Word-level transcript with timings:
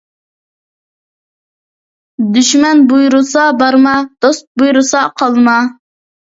دۈشمەن 2.37 2.81
بۇيرۇسا 2.93 3.45
بارما، 3.61 3.93
دوست 4.27 4.43
بۇيرۇسا 4.63 5.05
قالما. 5.23 5.55